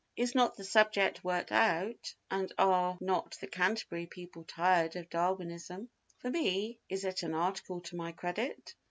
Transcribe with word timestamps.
Is 0.15 0.33
not 0.33 0.55
the 0.57 0.63
subject 0.63 1.23
worked 1.23 1.51
out, 1.51 2.15
and 2.31 2.51
are 2.57 2.97
not 2.99 3.37
the 3.39 3.45
Canterbury 3.45 4.07
people 4.07 4.43
tired 4.45 4.95
of 4.95 5.11
Darwinism? 5.11 5.89
For 6.17 6.31
me—is 6.31 7.05
it 7.05 7.21
an 7.21 7.35
article 7.35 7.81
to 7.81 7.95
my 7.95 8.11
credit? 8.11 8.73